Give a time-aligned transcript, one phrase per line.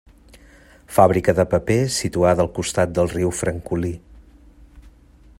[0.93, 3.93] Fàbrica de paper, situada al costat del riu Francolí.